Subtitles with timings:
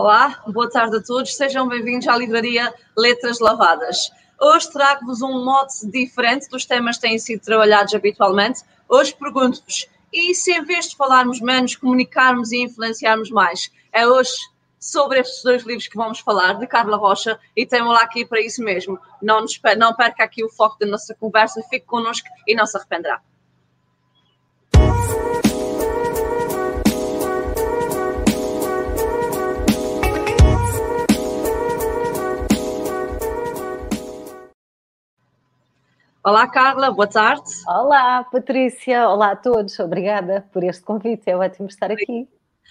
[0.00, 4.12] Olá, boa tarde a todos, sejam bem-vindos à livraria Letras Lavadas.
[4.40, 8.62] Hoje trago-vos um mote diferente dos temas que têm sido trabalhados habitualmente.
[8.88, 13.72] Hoje pergunto-vos, e se em vez de falarmos menos, comunicarmos e influenciarmos mais?
[13.92, 14.30] É hoje
[14.78, 18.40] sobre estes dois livros que vamos falar, de Carla Rocha, e temos lá aqui para
[18.40, 19.00] isso mesmo.
[19.20, 22.76] Não, nos, não perca aqui o foco da nossa conversa, fique connosco e não se
[22.76, 23.20] arrependerá.
[36.24, 37.42] Olá, Carla, boa tarde.
[37.66, 39.08] Olá, Patrícia.
[39.08, 39.78] Olá a todos.
[39.78, 41.30] Obrigada por este convite.
[41.30, 42.28] É ótimo estar aqui.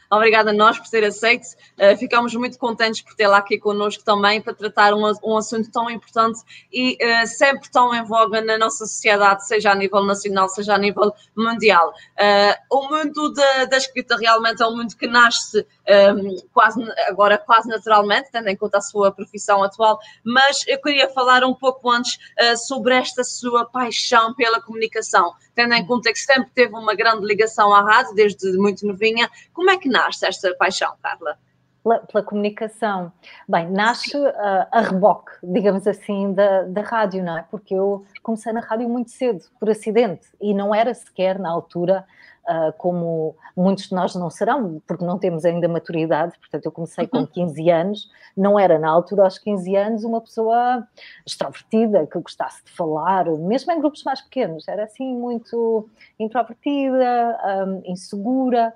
[0.09, 1.45] Obrigada a nós por ter aceito.
[1.77, 5.89] Uh, ficamos muito contentes por tê-la aqui connosco também para tratar um, um assunto tão
[5.89, 6.39] importante
[6.71, 10.77] e uh, sempre tão em voga na nossa sociedade, seja a nível nacional, seja a
[10.77, 11.89] nível mundial.
[11.89, 16.81] Uh, o mundo da, da, escrita realmente é um mundo que nasce um, ehm, quase,
[17.07, 21.53] agora quase naturalmente, tendo em conta a sua profissão atual, mas eu queria falar um
[21.53, 22.17] pouco antes
[22.65, 27.73] sobre esta sua paixão pela comunicação, tendo em conta que sempre teve uma grande ligação
[27.73, 29.29] à rádio, desde muito novinha.
[29.53, 31.37] Como é que nasce esta paixão, Carla?
[31.83, 33.11] Pela, pela comunicação.
[33.47, 34.33] Bem, nasce uh,
[34.71, 37.45] a reboque, digamos assim, da, da rádio, não é?
[37.49, 42.05] Porque eu comecei na rádio muito cedo, por acidente, e não era sequer na altura
[42.47, 47.05] Uh, como muitos de nós não serão, porque não temos ainda maturidade, portanto, eu comecei
[47.05, 47.75] com 15 uhum.
[47.75, 50.87] anos, não era na altura, aos 15 anos, uma pessoa
[51.25, 57.37] extrovertida, que gostasse de falar, mesmo em grupos mais pequenos, era assim muito introvertida,
[57.67, 58.73] um, insegura,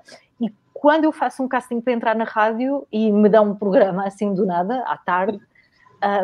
[0.82, 4.34] quando eu faço um casting para entrar na rádio e me dão um programa assim
[4.34, 5.40] do nada, à tarde,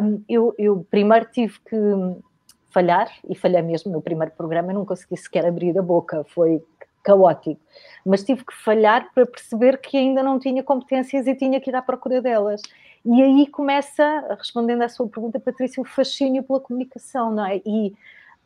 [0.01, 1.77] um, eu, eu, primeiro tive que
[2.71, 6.59] falhar, e falhei mesmo no primeiro programa, não consegui sequer abrir a boca, foi
[7.03, 7.61] caótico.
[8.03, 11.75] Mas tive que falhar para perceber que ainda não tinha competências e tinha que ir
[11.75, 12.59] à procura delas.
[13.05, 17.61] E aí começa, respondendo à sua pergunta, Patrícia, o fascínio pela comunicação, não é?
[17.63, 17.93] E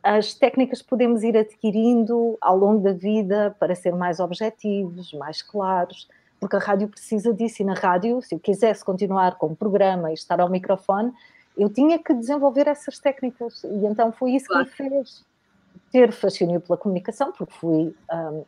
[0.04, 6.08] as técnicas podemos ir adquirindo ao longo da vida para ser mais objetivos, mais claros,
[6.40, 7.62] porque a rádio precisa disso.
[7.62, 11.14] E na rádio, se eu quisesse continuar com o programa e estar ao microfone,
[11.56, 13.64] eu tinha que desenvolver essas técnicas.
[13.64, 14.66] E então foi isso claro.
[14.66, 15.24] que me fez
[15.92, 18.44] ter fascínio pela comunicação, porque fui um,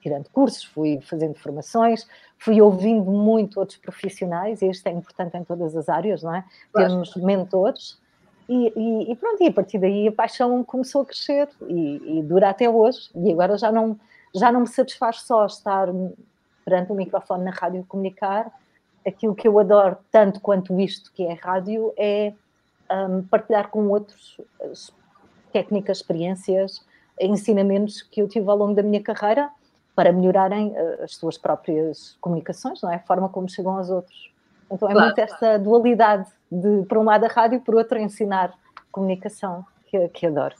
[0.00, 2.06] tirando cursos, fui fazendo formações,
[2.38, 6.44] fui ouvindo muito outros profissionais, e isto é importante em todas as áreas, não é?
[6.72, 6.88] Claro.
[6.88, 7.98] Termos mentores
[8.48, 12.22] e, e, e, pronto, e a partir daí a paixão começou a crescer e, e,
[12.22, 13.10] dura até hoje.
[13.14, 13.98] E agora já não,
[14.34, 15.88] já não me satisfaz só estar
[16.64, 18.50] perante o microfone na rádio e comunicar.
[19.06, 22.32] Aquilo que eu adoro, tanto quanto isto que é rádio, é
[22.90, 24.40] um, partilhar com outros
[25.52, 26.84] técnicas, experiências,
[27.20, 29.50] ensinamentos que eu tive ao longo da minha carreira
[29.94, 32.96] para melhorarem uh, as suas próprias comunicações, não é?
[32.96, 34.30] A forma como chegam aos outros.
[34.70, 35.06] Então é claro.
[35.06, 38.52] muito esta dualidade de, por um lado, a rádio, por outro, ensinar
[38.90, 40.54] comunicação, que, que adoro.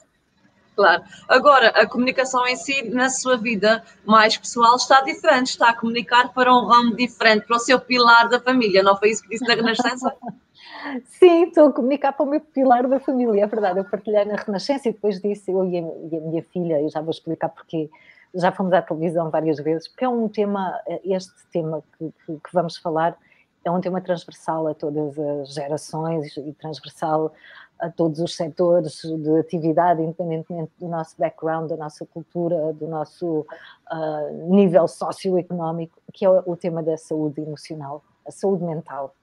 [0.75, 1.03] Claro.
[1.27, 6.31] Agora, a comunicação em si, na sua vida mais pessoal, está diferente, está a comunicar
[6.33, 9.47] para um ramo diferente, para o seu pilar da família, não foi isso que disse
[9.47, 10.13] na Renascença?
[11.05, 13.79] Sim, estou a comunicar para o meu pilar da família, é verdade.
[13.79, 16.89] Eu partilhei na Renascença e depois disse, eu e a, e a minha filha, e
[16.89, 17.89] já vou explicar porque
[18.35, 22.53] já fomos à televisão várias vezes, porque é um tema, este tema que, que, que
[22.53, 23.17] vamos falar,
[23.67, 27.33] é um tema transversal a todas as gerações e transversal
[27.79, 33.45] a todos os setores de atividade, independentemente do nosso background, da nossa cultura, do nosso
[33.91, 39.13] uh, nível socioeconómico, que é o tema da saúde emocional, a saúde mental,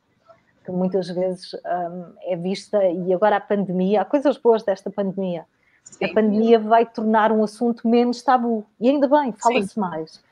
[0.65, 4.89] que muitas vezes um, ah, é vista, e agora a pandemia, há coisas boas desta
[4.89, 5.45] pandemia.
[5.83, 6.05] Sim.
[6.05, 10.23] A pandemia vai tornar um assunto menos tabu, e ainda bem, fala-se mais.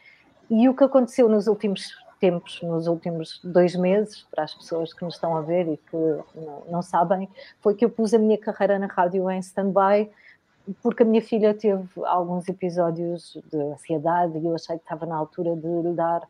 [0.49, 5.05] E o que aconteceu nos últimos tempos, nos últimos dois meses, para as pessoas que
[5.05, 5.97] nos estão a ver e que
[6.37, 7.29] não, não sabem,
[7.61, 10.09] foi que eu pus a minha carreira na rádio em stand-by,
[10.81, 15.17] porque a minha filha teve alguns episódios de ansiedade e eu achei que estava na
[15.17, 16.23] altura de lhe dar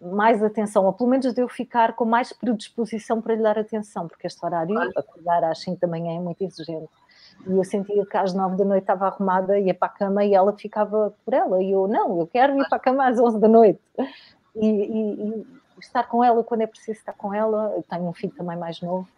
[0.00, 4.06] mais atenção, ou pelo menos de eu ficar com mais predisposição para lhe dar atenção,
[4.06, 6.88] porque este horário, acordar às 5 da manhã, é muito exigente.
[7.44, 10.32] E eu sentia que às 9 da noite estava arrumada, ia para a cama e
[10.32, 11.60] ela ficava por ela.
[11.60, 13.80] E eu, não, eu quero ir para a cama às 11 da noite
[14.54, 15.46] e, e, e,
[15.80, 17.72] estar com ela quando é preciso estar com ela.
[17.76, 19.08] Eu tenho um filho também mais novo,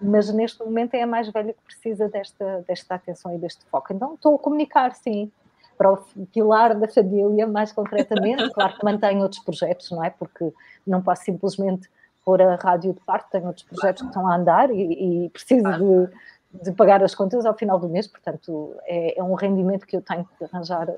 [0.00, 3.92] mas neste momento é a mais velha que precisa desta, desta atenção e deste foco.
[3.92, 5.30] Então estou a comunicar, sim,
[5.76, 5.96] para o
[6.32, 8.50] pilar da família, mais concretamente.
[8.52, 10.10] Claro que mantenho outros projetos, não é?
[10.10, 10.52] Porque
[10.86, 11.88] não posso simplesmente
[12.24, 15.62] pôr a rádio de parte, tenho outros projetos que estão a andar e, e preciso
[15.72, 16.10] de
[16.52, 20.02] de pagar as contas ao final do mês, portanto, é, é, um rendimento que eu
[20.02, 20.88] tenho que arranjar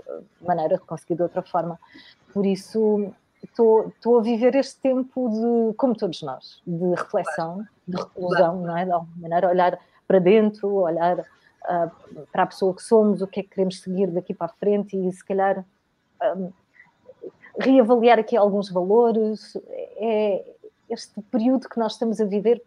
[0.40, 1.78] maneira de conseguir de outra forma.
[2.32, 8.60] Por isso, estou a viver este tempo de, como todos nós, de reflexão, de reclusão,
[8.60, 8.84] não é?
[8.84, 13.40] De alguma maneira, olhar para dentro, olhar uh, para a pessoa que somos, o que
[13.40, 15.64] é que queremos seguir daqui para a frente e se calhar
[16.36, 16.52] um,
[17.58, 19.56] reavaliar aqui alguns valores.
[19.96, 20.44] É
[20.88, 22.62] este período que nós estamos a viver,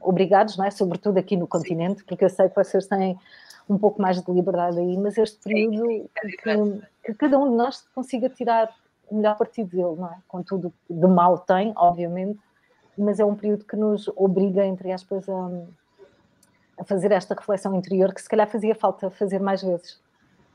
[0.00, 0.70] obrigados, não é?
[0.70, 3.18] Sobretudo aqui no continente, porque eu sei que vocês têm
[3.68, 7.86] um pouco mais de liberdade aí, mas este período que, que cada um de nós
[7.94, 8.74] consiga tirar
[9.12, 10.16] melhor partido dele, não é?
[10.28, 12.38] Com tudo de mal tem, obviamente,
[12.96, 15.50] mas é um período que nos obriga, entre aspas, a,
[16.78, 20.00] a fazer esta reflexão interior que se calhar fazia falta fazer mais vezes.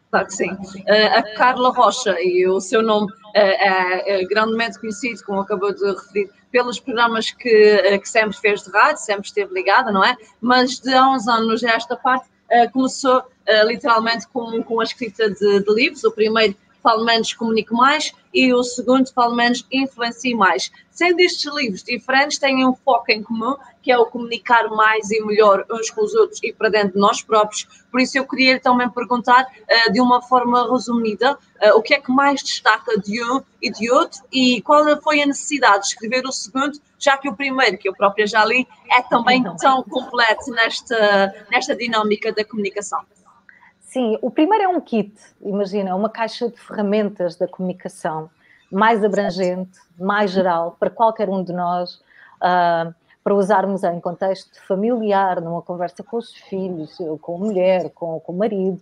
[0.10, 0.52] Claro que sim.
[0.52, 5.74] Uh, a Carla Rocha, e o seu nome uh, é, é, grandemente conhecido, como acabou
[5.74, 10.04] de referir, pelos programas que, uh, que sempre fez de rádio, sempre esteve ligada, não
[10.04, 10.16] é?
[10.40, 12.28] Mas de há uns anos esta parte
[12.72, 13.24] começou
[13.66, 16.02] literalmente com, com a escrita de, de livros.
[16.06, 20.72] O primeiro falo menos, comunico mais, e o segundo, falo menos, influencie mais.
[20.92, 25.20] Sendo estes livros diferentes, têm um foco em comum, que é o comunicar mais e
[25.26, 27.68] melhor uns com os outros e para dentro de nós próprios.
[27.90, 32.00] Por isso, eu queria também perguntar, uh, de uma forma resumida, uh, o que é
[32.00, 36.24] que mais destaca de um e de outro e qual foi a necessidade de escrever
[36.24, 40.52] o segundo, já que o primeiro, que eu própria já li, é também tão completo
[40.52, 43.02] nesta, nesta dinâmica da comunicação.
[43.98, 45.12] Sim, o primeiro é um kit,
[45.42, 48.30] imagina, uma caixa de ferramentas da comunicação
[48.72, 55.42] mais abrangente, mais geral, para qualquer um de nós, uh, para usarmos em contexto familiar,
[55.42, 58.80] numa conversa com os filhos, com a mulher, com, com o marido.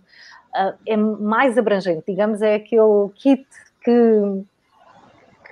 [0.54, 3.46] Uh, é mais abrangente, digamos, é aquele kit
[3.82, 4.44] que,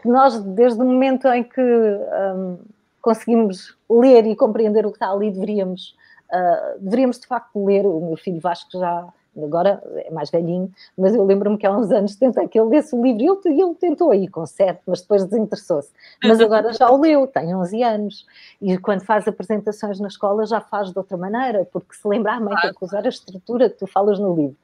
[0.02, 2.64] que nós, desde o momento em que um, ah,
[3.00, 5.96] conseguimos ler e compreender o que está ali, deveríamos,
[6.30, 7.86] uh, deveríamos de facto ler.
[7.86, 9.08] O meu filho Vasco já
[9.42, 12.94] agora é mais velhinho, mas eu lembro-me que há uns anos tentei que ele lesse
[12.94, 15.90] o livro e ele, ele tentou aí com sete, mas depois desinteressou-se.
[16.22, 18.26] Mas agora já o leu, tem 11 anos,
[18.60, 22.54] e quando faz apresentações na escola já faz de outra maneira, porque se lembrar, mãe,
[22.60, 24.56] tem que usar a estrutura que tu falas no livro.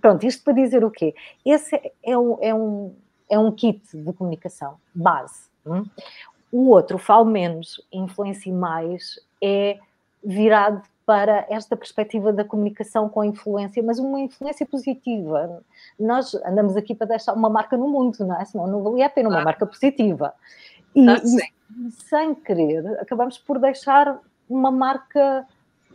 [0.00, 1.14] Pronto, isto para dizer o quê?
[1.44, 2.94] Esse é um, é um,
[3.28, 5.50] é um kit de comunicação, base.
[5.66, 5.84] Hum?
[6.50, 9.78] O outro, falo menos, influencia mais, é
[10.22, 15.62] virado para esta perspectiva da comunicação com influência, mas uma influência positiva.
[15.98, 18.44] Nós andamos aqui para deixar uma marca no mundo, não é?
[18.44, 20.32] Senão não valia a pena uma marca positiva.
[20.94, 24.18] E, ah, e, sem querer, acabamos por deixar
[24.48, 25.46] uma marca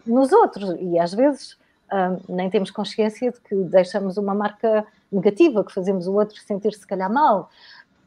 [0.05, 0.75] nos outros.
[0.79, 1.57] E às vezes
[1.91, 6.81] hum, nem temos consciência de que deixamos uma marca negativa, que fazemos o outro sentir-se,
[6.81, 7.49] se calhar, mal.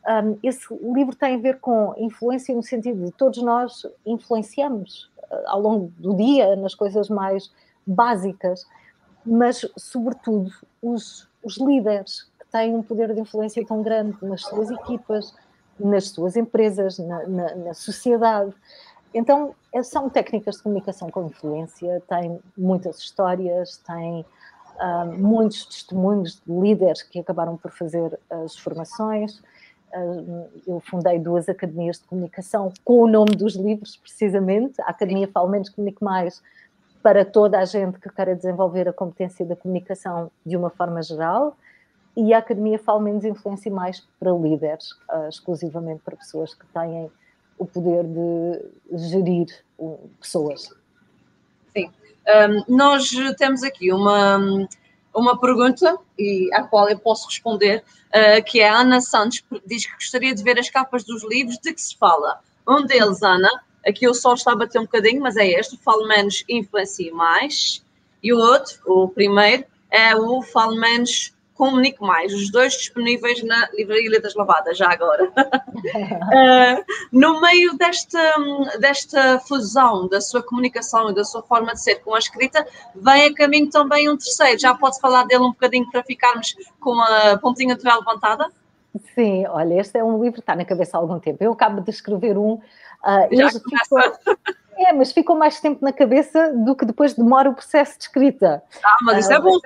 [0.06, 5.10] Um, esse livro tem a ver com influência no sentido de todos nós influenciamos
[5.46, 7.50] ao longo do dia, nas coisas mais
[7.86, 8.66] básicas,
[9.24, 10.50] mas, sobretudo,
[10.82, 15.34] os, os líderes que têm um poder de influência tão grande nas suas equipas,
[15.78, 18.54] nas suas empresas, na, na, na sociedade.
[19.12, 24.24] Então, são técnicas de comunicação com influência, têm muitas histórias, têm
[24.76, 29.42] uh, muitos testemunhos de líderes que acabaram por fazer as formações,
[30.66, 34.80] eu fundei duas academias de comunicação com o nome dos livros, precisamente.
[34.82, 36.42] A Academia Falo Menos Comunique Mais,
[37.02, 41.56] para toda a gente que queira desenvolver a competência da comunicação de uma forma geral,
[42.16, 47.10] e a Academia Falo Menos Influência Mais para líderes, uh, exclusivamente para pessoas que têm
[47.58, 49.46] o poder de gerir
[50.18, 50.70] pessoas.
[51.72, 51.90] Sim.
[52.68, 54.38] Um, nós temos aqui uma
[55.14, 59.86] uma pergunta e à qual eu posso responder, uh, que é a Ana Santos diz
[59.86, 62.40] que gostaria de ver as capas dos livros de que se fala.
[62.66, 63.50] Um deles, Ana,
[63.86, 67.84] aqui o sol está a bater um bocadinho, mas é este, Falo Menos, Influencie Mais.
[68.22, 73.68] E o outro, o primeiro, é o Falo Menos, Comunique Mais, os dois disponíveis na
[73.74, 75.24] Livraria Letras Lavadas, já agora.
[75.26, 78.18] uh, no meio desta,
[78.80, 83.26] desta fusão da sua comunicação e da sua forma de ser com a escrita, vem
[83.26, 84.58] a caminho também um terceiro.
[84.58, 88.48] Já pode falar dele um bocadinho para ficarmos com a pontinha de levantada?
[89.14, 91.44] Sim, olha, este é um livro que está na cabeça há algum tempo.
[91.44, 92.54] Eu acabo de escrever um.
[92.54, 93.98] Uh, Já ficou,
[94.78, 98.62] é, mas ficou mais tempo na cabeça do que depois demora o processo de escrita.
[98.82, 99.58] Ah, mas isso uh, é bom.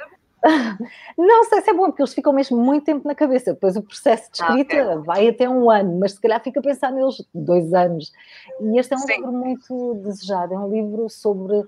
[1.17, 3.55] Não sei se é bom, porque eles ficam mesmo muito tempo na cabeça.
[3.55, 6.63] Depois o processo de escrita ah, vai até um ano, mas se calhar fica a
[6.63, 8.13] pensar neles dois anos.
[8.61, 9.15] E este é um Sim.
[9.15, 11.65] livro muito desejado, é um livro sobre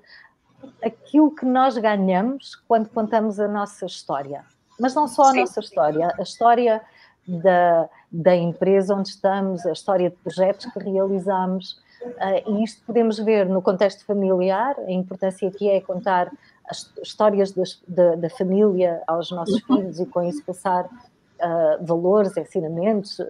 [0.83, 4.45] aquilo que nós ganhamos quando contamos a nossa história.
[4.79, 5.41] Mas não só a Sim.
[5.41, 6.83] nossa história, a história
[7.27, 11.85] da, da empresa onde estamos, a história de projetos que realizamos.
[12.03, 16.31] Uh, e isto podemos ver no contexto familiar, a importância que é contar
[16.69, 19.77] as histórias das, da, da, família aos nossos uhum.
[19.77, 23.25] filhos e com isso passar uh, valores, ensinamentos, uh,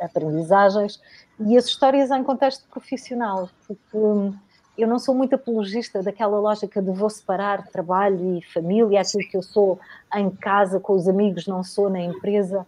[0.00, 1.00] aprendizagens
[1.40, 4.34] e as histórias em contexto profissional, porque um,
[4.76, 9.36] eu não sou muito apologista daquela lógica de vou separar trabalho e família, aquilo que
[9.36, 9.78] eu sou
[10.14, 12.66] em casa com os amigos, não sou na empresa.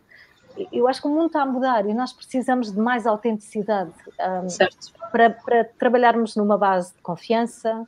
[0.70, 5.10] Eu acho que o mundo está a mudar e nós precisamos de mais autenticidade um,
[5.10, 7.84] para, para, trabalharmos numa base de confiança,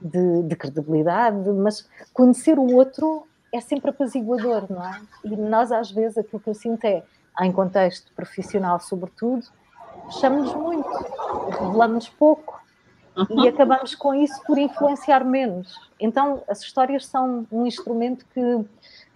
[0.00, 5.00] de, de credibilidade, mas conhecer o outro é sempre apaziguador, não é?
[5.24, 7.02] E nós, às vezes, aquilo que eu sinto é,
[7.40, 9.46] em contexto profissional, sobretudo,
[10.06, 10.88] fechamos-nos muito,
[11.50, 12.62] revelamos pouco
[13.16, 13.44] uhum.
[13.44, 15.90] e acabamos com isso por influenciar menos.
[15.98, 18.64] Então, as histórias são um instrumento que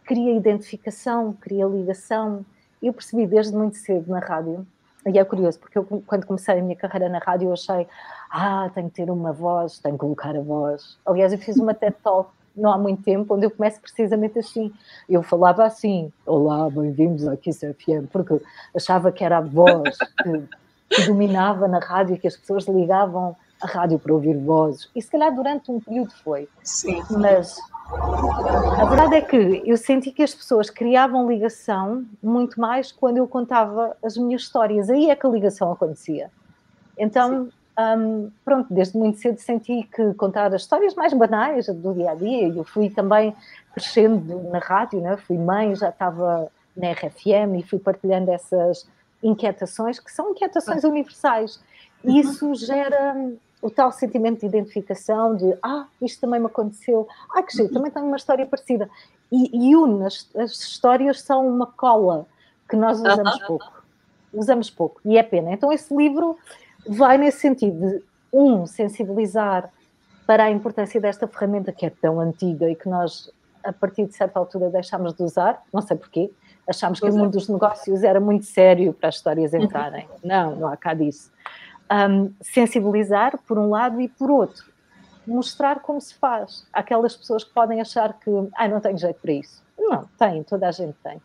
[0.04, 2.44] cria identificação, cria ligação.
[2.82, 4.66] Eu percebi desde muito cedo na rádio,
[5.06, 7.86] e é curioso, porque eu, quando comecei a minha carreira na rádio, eu achei,
[8.30, 10.98] ah, tenho que ter uma voz, tenho que colocar a voz.
[11.06, 14.72] Aliás, eu fiz uma TED Talk não há muito tempo, onde eu começo precisamente assim.
[15.08, 18.40] Eu falava assim: Olá, bem-vindos à Kiss FM, porque
[18.74, 20.48] achava que era a voz que,
[20.90, 24.90] que dominava na rádio, que as pessoas ligavam a rádio para ouvir vozes.
[24.94, 26.48] E se calhar durante um período foi.
[26.62, 27.02] Sim.
[27.10, 27.56] Mas
[27.92, 33.26] a verdade é que eu senti que as pessoas criavam ligação muito mais quando eu
[33.26, 34.88] contava as minhas histórias.
[34.88, 36.30] Aí é que a ligação acontecia.
[36.96, 42.12] Então, um, pronto, desde muito cedo senti que contar as histórias mais banais do dia
[42.12, 43.34] a dia, eu fui também
[43.74, 45.16] crescendo na rádio, né?
[45.16, 48.86] fui mãe, já estava na RFM e fui partilhando essas
[49.22, 51.60] inquietações, que são inquietações universais.
[52.04, 53.16] E isso gera
[53.62, 57.90] o tal sentimento de identificação, de ah, isto também me aconteceu, ah, que giro, também
[57.90, 58.88] tenho uma história parecida.
[59.30, 62.26] E, e une, as, as histórias são uma cola
[62.68, 63.82] que nós usamos pouco.
[64.32, 65.52] Usamos pouco, e é pena.
[65.52, 66.38] Então, esse livro
[66.86, 69.70] vai nesse sentido de, um, sensibilizar
[70.26, 73.30] para a importância desta ferramenta que é tão antiga e que nós,
[73.64, 76.30] a partir de certa altura, deixámos de usar, não sei porquê,
[76.68, 80.08] achámos que o mundo dos negócios era muito sério para as histórias entrarem.
[80.22, 81.32] Não, não há cá disso.
[81.90, 84.64] Um, sensibilizar, por um lado, e por outro,
[85.26, 86.66] mostrar como se faz.
[86.72, 89.62] Aquelas pessoas que podem achar que, ah, não tenho jeito para isso.
[89.78, 91.20] Não, tem, toda a gente tem.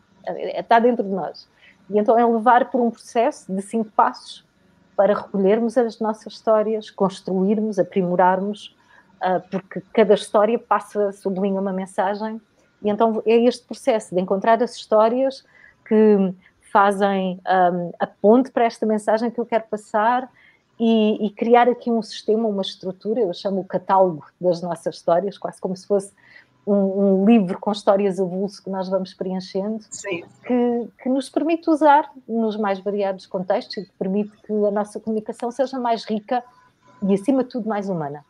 [0.57, 1.48] Está dentro de nós.
[1.89, 4.43] E então é levar por um processo de cinco passos
[4.95, 8.75] para recolhermos as nossas histórias, construirmos, aprimorarmos,
[9.22, 12.41] uh, porque cada história passa, sublinha uma mensagem,
[12.81, 15.43] e então é este processo de encontrar as histórias
[15.86, 16.34] que
[16.72, 20.29] fazem um, a ponte para esta mensagem que eu quero passar
[20.79, 25.38] e, e, criar aqui um sistema, uma estrutura, eu chamo o catálogo das nossas histórias,
[25.38, 26.12] quase como se fosse
[26.67, 26.74] um,
[27.22, 29.79] um, livro com histórias avulso que nós vamos preenchendo,
[30.46, 35.00] que, que, nos permite usar nos mais variados contextos e que permite que a nossa
[35.00, 36.44] comunicação seja mais rica
[37.03, 38.25] e, acima de tudo, mais humana.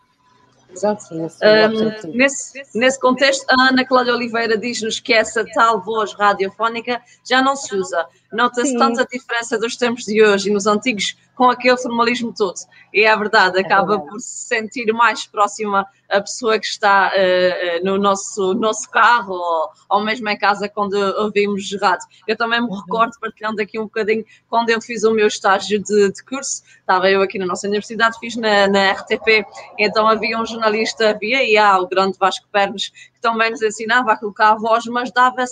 [0.70, 1.06] Exato.
[1.42, 7.02] É um, nesse, nesse contexto, a Ana Cláudia Oliveira diz-nos que essa tal voz radiofónica
[7.24, 8.06] já não se usa.
[8.32, 12.56] Nota-se tanta diferença dos tempos de hoje e nos antigos com aquele formalismo todo.
[12.94, 14.10] E é verdade, acaba é verdade.
[14.10, 19.70] por se sentir mais próxima a pessoa que está uh, no nosso, nosso carro ou,
[19.90, 22.08] ou mesmo em casa quando ouvimos rádio.
[22.28, 22.80] Eu também me uhum.
[22.80, 27.10] recordo, partilhando aqui um bocadinho, quando eu fiz o meu estágio de, de curso, estava
[27.10, 29.46] eu aqui na nossa universidade, fiz na, na RTP,
[29.78, 34.14] então havia um jornalista, havia e há o grande Vasco Pernes, que também nos ensinava
[34.14, 35.44] a colocar a voz, mas dava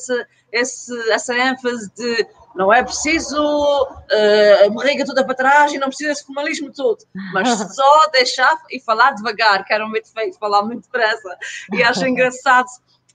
[0.51, 5.87] esse, essa ênfase de não é preciso uh, a barriga toda para trás e não
[5.87, 6.99] precisa esse formalismo todo,
[7.33, 11.37] mas só deixar e falar devagar, que era um meio feito falar muito depressa.
[11.71, 12.67] E acho engraçado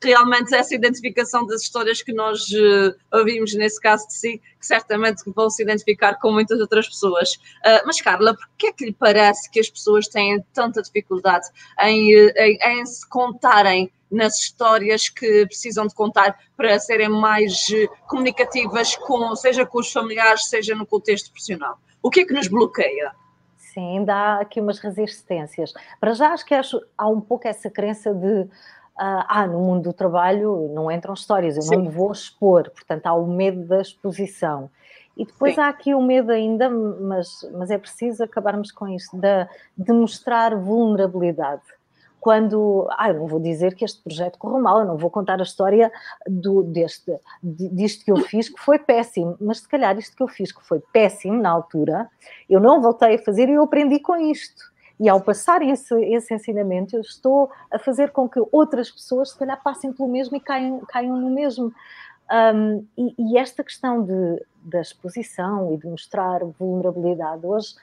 [0.03, 5.23] realmente essa identificação das histórias que nós uh, ouvimos nesse caso de si, que certamente
[5.35, 7.35] vão se identificar com muitas outras pessoas.
[7.35, 11.49] Uh, mas, Carla, por que é que lhe parece que as pessoas têm tanta dificuldade
[11.81, 17.87] em, em, em se contarem nas histórias que precisam de contar para serem mais eh,
[18.07, 21.79] comunicativas, com, seja com os familiares, seja no contexto profissional?
[22.03, 23.13] O que é que nos bloqueia?
[23.57, 25.73] Sim, dá aqui umas resistências.
[26.01, 28.49] Para já acho que acho, há um pouco essa crença de
[28.99, 31.77] ah, no mundo do trabalho não entram histórias, eu Sim.
[31.77, 34.69] não me vou expor, portanto há o medo da exposição.
[35.17, 35.61] E depois Sim.
[35.61, 39.47] há aqui o medo ainda, mas, mas é preciso acabarmos com isto, de,
[39.77, 41.63] de mostrar vulnerabilidade
[42.21, 45.39] quando, ah, eu não vou dizer que este projeto correu mal, eu não vou contar
[45.41, 45.91] a história
[46.27, 50.29] do, deste, disto que eu fiz que foi péssimo, mas se calhar isto que eu
[50.29, 52.09] fiz que foi péssimo na altura,
[52.49, 54.63] eu não voltei a fazer e eu aprendi com isto.
[55.01, 59.39] E ao passar esse, esse ensinamento, eu estou a fazer com que outras pessoas, se
[59.39, 61.73] calhar, passem pelo mesmo e caiam, caiam no mesmo.
[62.31, 67.75] Um, e, e, esta questão de, da exposição e de mostrar vulnerabilidade hoje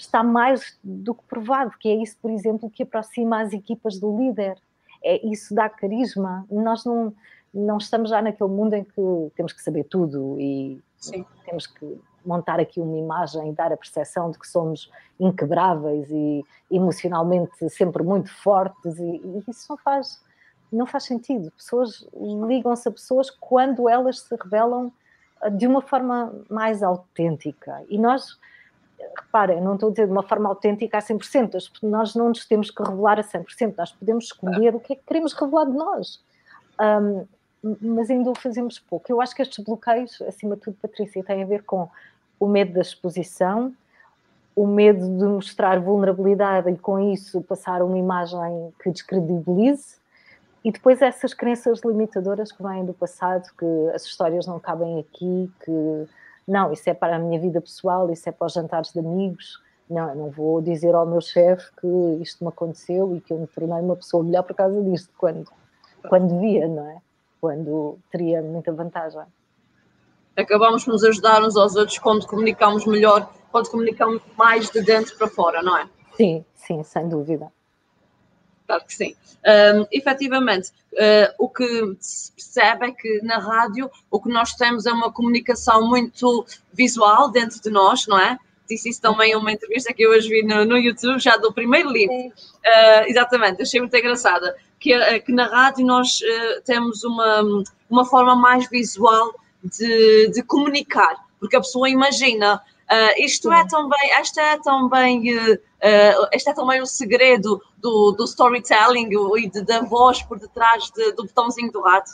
[0.00, 4.16] está mais do que provado, que é isso, por exemplo, que aproxima as equipas do
[4.16, 4.56] líder.
[5.02, 6.46] É isso dá carisma.
[6.50, 7.14] Nós não
[7.52, 11.26] não estamos já naquele mundo em que temos que saber tudo e Sim.
[11.44, 14.88] temos que montar aqui uma imagem e dar a percepção de que somos
[15.18, 20.22] inquebráveis e emocionalmente sempre muito fortes e, e isso não faz
[20.72, 21.50] não faz sentido.
[21.52, 22.06] Pessoas
[22.46, 24.92] ligam-se a pessoas quando elas se revelam
[25.56, 27.82] de uma forma mais autêntica.
[27.88, 28.38] E nós,
[29.16, 32.70] reparem, não estou a dizer de uma forma autêntica a 100%, nós não nos temos
[32.70, 36.22] que revelar a 100%, nós podemos escolher o que é que queremos revelar de nós.
[36.80, 37.26] Um,
[37.82, 39.10] mas ainda o fazemos pouco.
[39.10, 41.88] Eu acho que estes bloqueios, acima de tudo, Patrícia, têm a ver com
[42.38, 43.74] o medo da exposição,
[44.56, 50.00] o medo de mostrar vulnerabilidade e com isso passar uma imagem que descredibilize,
[50.64, 55.50] e depois essas crenças limitadoras que vêm do passado, que as histórias não cabem aqui,
[55.64, 56.06] que
[56.46, 59.60] não, isso é para a minha vida pessoal, isso é para os jantares de amigos.
[59.88, 61.86] Não, não vou dizer ao meu chefe que
[62.22, 65.50] isto me aconteceu e que eu me tornei uma pessoa melhor por causa disto, quando,
[66.08, 66.98] quando devia, não é?
[67.40, 69.22] Quando teria muita vantagem.
[70.36, 75.16] Acabamos por nos ajudar uns aos outros quando comunicamos melhor, quando comunicamos mais de dentro
[75.16, 75.88] para fora, não é?
[76.16, 77.50] Sim, sim, sem dúvida
[78.70, 79.16] claro que sim.
[79.44, 84.86] Um, efetivamente, uh, o que se percebe é que na rádio o que nós temos
[84.86, 88.38] é uma comunicação muito visual dentro de nós, não é?
[88.68, 91.52] Disse isso também em uma entrevista que eu hoje vi no, no YouTube, já do
[91.52, 92.14] primeiro livro.
[92.14, 94.54] Uh, exatamente, achei muito engraçada.
[94.78, 97.42] Que, uh, que na rádio nós uh, temos uma,
[97.90, 99.34] uma forma mais visual
[99.64, 105.54] de, de comunicar, porque a pessoa imagina Uh, isto é também, esta é também, uh,
[105.54, 110.90] uh, este é também o segredo do, do storytelling e de, da voz por detrás
[110.90, 112.10] de, do botãozinho do rato.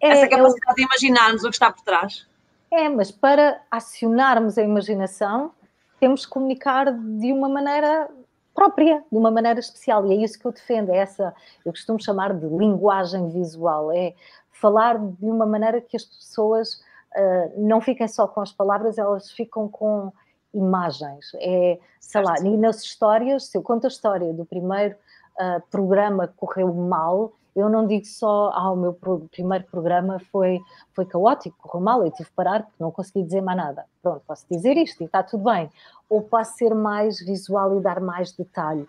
[0.00, 2.26] É, Essa capacidade de imaginarmos o que está por trás.
[2.72, 5.52] É, mas para acionarmos a imaginação,
[6.00, 8.08] temos que comunicar de uma maneira
[8.52, 10.04] própria, de uma maneira especial.
[10.06, 11.32] E é isso que eu defendo, é essa,
[11.64, 14.14] eu costumo chamar de linguagem visual, é
[14.50, 16.82] falar de uma maneira que as pessoas
[17.16, 20.12] uh, não fiquem só com as palavras, elas ficam com
[20.52, 21.32] imagens.
[21.36, 24.94] É, sei lá, e nas histórias, se eu conto a história do primeiro
[25.40, 28.96] uh, programa que correu mal, eu não digo só, ah, o meu
[29.32, 30.60] primeiro programa foi,
[30.94, 33.84] foi caótico, correu mal, eu tive que parar porque não consegui dizer mais nada.
[34.00, 35.68] Pronto, posso dizer isto e está tudo bem.
[36.08, 38.86] Ou posso ser mais visual e dar mais detalhe.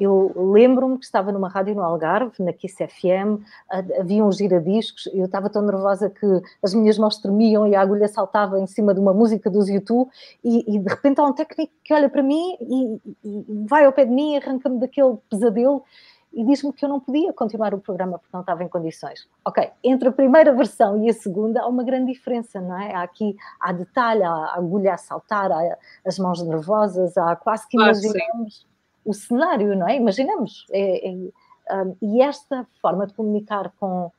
[0.00, 3.42] Eu lembro-me que estava numa rádio no Algarve, na Kiss FM,
[3.98, 6.26] havia uns giradiscos, eu estava tão nervosa que
[6.62, 10.08] as minhas mãos tremiam e a agulha saltava em cima de uma música dos YouTube
[10.42, 13.92] e, e de repente há um técnico que olha para mim e, e vai ao
[13.92, 15.84] pé de mim e arranca-me daquele pesadelo
[16.32, 19.28] e diz-me que eu não podia continuar o programa porque não estava em condições.
[19.44, 22.94] Ok, entre a primeira versão e a segunda há uma grande diferença, não é?
[22.94, 27.68] Há aqui, há detalhe, há a agulha a saltar, há as mãos nervosas, há quase
[27.68, 28.66] que imaginamos
[29.04, 29.96] o cenário, não é?
[29.96, 30.66] Imaginamos.
[30.70, 34.10] É, é, um, e esta forma de comunicar com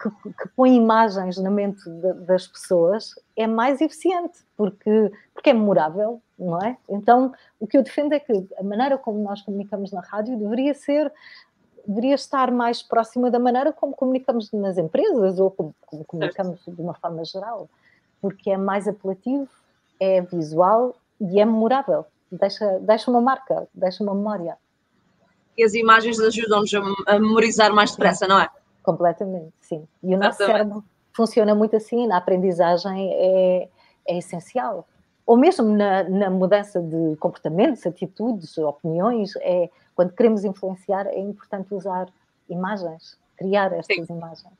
[0.00, 5.52] que, que põe imagens na mente de, das pessoas é mais eficiente, porque, porque é
[5.52, 6.76] memorável, não é?
[6.88, 10.74] Então, o que eu defendo é que a maneira como nós comunicamos na rádio deveria
[10.74, 11.12] ser
[11.86, 16.80] deveria estar mais próxima da maneira como comunicamos nas empresas ou como, como comunicamos de
[16.80, 17.68] uma forma geral,
[18.20, 19.48] porque é mais apelativo,
[19.98, 24.56] é visual e é memorável deixa, deixa uma marca, deixa uma memória.
[25.56, 26.72] E as imagens ajudam-nos
[27.06, 28.48] a, memorizar mais depressa, não é?
[28.82, 29.86] Completamente, sim.
[30.02, 30.82] E o nosso cérebro
[31.14, 33.68] funciona muito assim, na aprendizagem é,
[34.08, 34.88] é essencial.
[35.26, 41.72] Ou mesmo na, na, mudança de comportamentos, atitudes, opiniões, é, quando queremos influenciar, é importante
[41.74, 42.08] usar
[42.48, 44.12] imagens, criar estas sim.
[44.12, 44.52] imagens.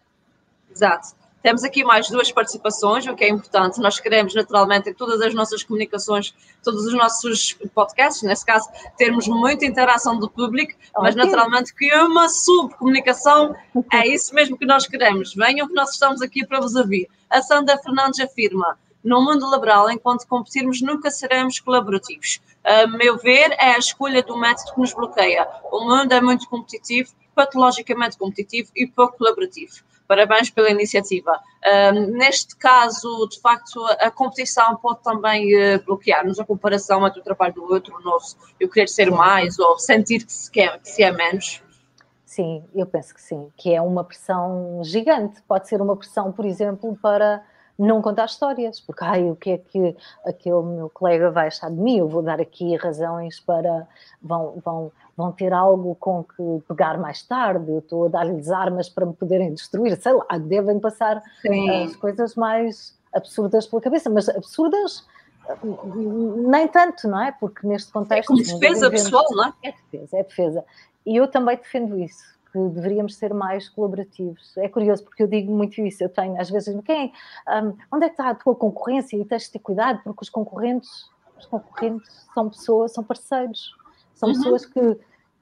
[0.70, 1.22] Exato.
[1.42, 3.81] Temos aqui mais duas participações, o que é importante.
[3.81, 9.27] Nós queremos, naturalmente, em todas as nossas comunicações, todos os nossos podcasts, nesse caso, termos
[9.27, 13.57] muita interação do público, mas naturalmente que uma subcomunicação
[13.92, 15.35] é isso mesmo que nós queremos.
[15.35, 17.09] Venham que nós estamos aqui para vos ouvir.
[17.29, 22.40] A Sandra Fernandes afirma: no mundo laboral, enquanto competirmos, nunca seremos colaborativos.
[22.64, 25.48] A meu ver, é a escolha do método que nos bloqueia.
[25.70, 31.40] O mundo é muito competitivo, patologicamente competitivo e pouco colaborativo parabéns pela iniciativa.
[32.12, 37.54] neste caso, de facto, a competição pode também uh, bloquear-nos a comparação entre o trabalho
[37.54, 41.02] do outro, o nosso, eu querer ser mais ou sentir que se, quer, que se
[41.02, 41.62] é menos.
[42.26, 45.40] Sim, eu penso que sim, que é uma pressão gigante.
[45.48, 47.42] Pode ser uma pressão, por exemplo, para
[47.78, 51.76] não contar histórias, porque ai, o que é que aquele meu colega vai achar de
[51.76, 51.98] mim?
[51.98, 53.87] Eu vou dar aqui razões para
[54.22, 58.88] vão, vão, vão ter algo com que pegar mais tarde, eu estou a dar-lhes armas
[58.88, 61.85] para me poderem destruir, sei lá, devem passar Sim.
[61.85, 65.04] as coisas mais absurdas pela cabeça, mas absurdas
[66.46, 67.32] nem tanto, não é?
[67.32, 68.32] Porque neste contexto.
[68.32, 69.52] É como defesa pessoal, não é?
[69.64, 70.64] É defesa, é defesa.
[71.04, 74.56] E eu também defendo isso, que deveríamos ser mais colaborativos.
[74.58, 77.12] É curioso, porque eu digo muito isso, eu tenho, às vezes, quem,
[77.48, 79.16] um, onde é que está a tua concorrência?
[79.16, 83.74] E tens de ter cuidado, porque os concorrentes, os concorrentes são pessoas, são parceiros,
[84.14, 84.34] são uhum.
[84.34, 84.98] pessoas que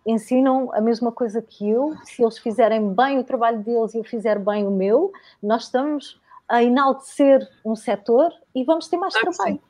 [0.06, 4.04] ensinam a mesma coisa que eu, se eles fizerem bem o trabalho deles e eu
[4.04, 9.36] fizer bem o meu, nós estamos a enaltecer um setor e vamos ter mais claro
[9.36, 9.60] trabalho.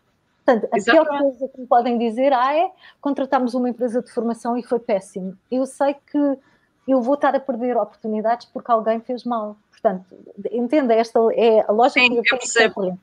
[0.45, 4.57] Portanto, a pior coisa que me podem dizer ah, é contratamos uma empresa de formação
[4.57, 5.37] e foi péssimo.
[5.51, 6.39] Eu sei que
[6.87, 9.57] eu vou estar a perder oportunidades porque alguém fez mal.
[9.71, 10.05] Portanto,
[10.51, 12.99] entenda, esta é a lógica Sim, que eu percebo.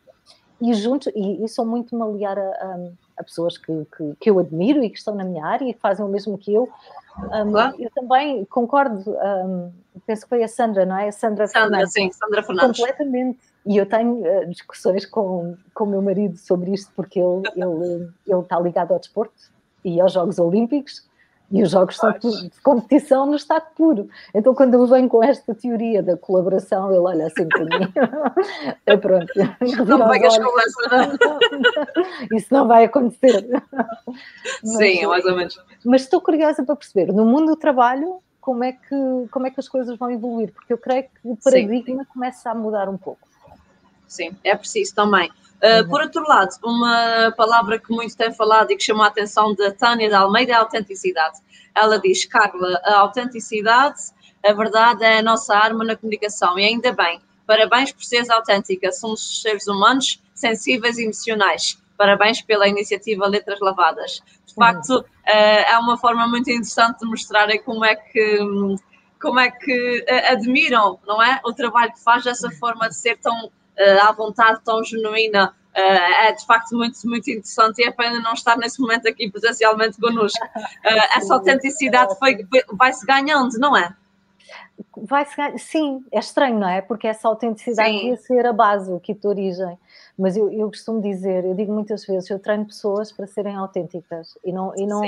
[0.59, 4.39] E junto, e, e sou muito maliar a, a, a pessoas que, que, que, eu
[4.39, 6.67] admiro e que estão na minha área e que fazem o mesmo que eu.
[7.17, 7.75] Um, claro.
[7.79, 9.71] Eu também concordo, um,
[10.05, 11.09] penso que foi a Sandra, não é?
[11.09, 11.93] A Sandra, Sandra Fernandes.
[11.93, 12.79] sim, Sandra Fernandes.
[12.79, 13.39] Completamente.
[13.65, 18.39] E eu tenho uh, discussões com o meu marido sobre isto, porque ele, ele, ele
[18.39, 19.51] está ligado ao desporto
[19.83, 21.06] e aos Jogos Olímpicos,
[21.49, 24.09] e os jogos são de competição no estado puro.
[24.33, 27.93] Então, quando ele vem com esta teoria da colaboração, ele olha assim para mim.
[28.85, 29.31] é pronto.
[29.85, 30.51] Não pegas não.
[32.35, 33.47] Isso não vai acontecer.
[34.63, 35.59] Sim, mas, mais ou menos.
[35.85, 39.59] Mas estou curiosa para perceber, no mundo do trabalho, como é que, como é que
[39.59, 40.51] as coisas vão evoluir?
[40.51, 42.09] Porque eu creio que o paradigma Sim.
[42.13, 43.27] começa a mudar um pouco.
[44.05, 45.31] Sim, é preciso também.
[45.57, 49.55] Uh, por outro lado, uma palavra que muito tem falado e que chamou a atenção
[49.55, 51.39] da Tânia de Almeida é a autenticidade.
[51.73, 53.99] Ela diz, Carla, a autenticidade,
[54.45, 57.19] a verdade é a nossa arma na comunicação e ainda bem.
[57.47, 58.91] Parabéns por seres autêntica.
[58.91, 61.81] Somos seres humanos sensíveis e emocionais.
[61.97, 64.21] Parabéns pela iniciativa Letras Lavadas.
[64.45, 68.39] De facto, uh, é uma forma muito interessante de mostrar como é que
[69.19, 73.17] como é que uh, admiram, não é, o trabalho que faz dessa forma de ser
[73.17, 73.51] tão
[74.01, 78.33] à vontade, tão genuína, uh, é de facto muito, muito interessante e é pena não
[78.33, 80.43] estar nesse momento aqui presencialmente connosco.
[80.45, 80.57] Uh,
[81.15, 82.15] essa autenticidade
[82.73, 83.95] vai-se ganhando, não é?
[84.95, 86.81] Vai-se sim, é estranho, não é?
[86.81, 88.09] Porque essa autenticidade sim.
[88.09, 89.77] ia ser a base, o kit de origem.
[90.17, 94.37] Mas eu, eu costumo dizer, eu digo muitas vezes, eu treino pessoas para serem autênticas
[94.43, 95.03] e não, e não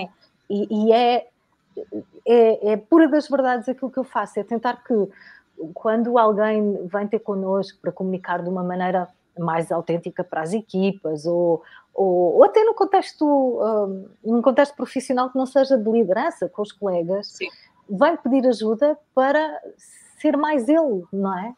[0.49, 1.27] e, e é,
[2.27, 4.93] é, é pura das verdades aquilo que eu faço, é tentar que
[5.73, 11.25] quando alguém vem ter connosco para comunicar de uma maneira mais autêntica para as equipas
[11.25, 16.49] ou, ou, ou até no contexto, um, num contexto profissional que não seja de liderança
[16.49, 17.47] com os colegas, Sim.
[17.89, 19.61] vem pedir ajuda para
[20.17, 21.55] ser mais ele, não é?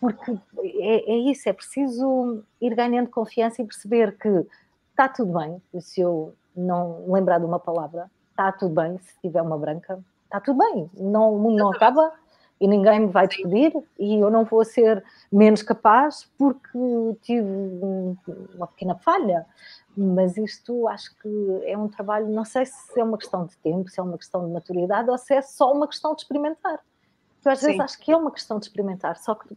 [0.00, 4.46] Porque é, é isso, é preciso ir ganhando confiança e perceber que
[4.90, 9.40] está tudo bem, se eu não lembrar de uma palavra, está tudo bem, se tiver
[9.40, 12.12] uma branca, está tudo bem, não, o mundo não acaba
[12.60, 16.78] e ninguém me vai despedir e eu não vou ser menos capaz porque
[17.22, 17.48] tive
[18.54, 19.44] uma pequena falha.
[19.96, 23.88] Mas isto acho que é um trabalho, não sei se é uma questão de tempo,
[23.88, 26.80] se é uma questão de maturidade ou se é só uma questão de experimentar.
[27.44, 27.66] Eu às Sim.
[27.66, 29.54] vezes acho que é uma questão de experimentar, só que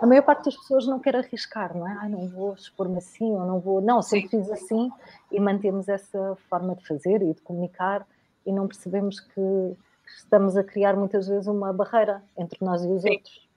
[0.00, 1.96] a maior parte das pessoas não quer arriscar, não é?
[2.00, 3.80] Ai, não vou expor-me assim, ou não vou.
[3.80, 4.42] Não, sempre Sim.
[4.42, 4.90] fiz assim
[5.30, 8.06] e mantemos essa forma de fazer e de comunicar
[8.44, 9.76] e não percebemos que
[10.16, 13.10] estamos a criar muitas vezes uma barreira entre nós e os Sim.
[13.10, 13.48] outros.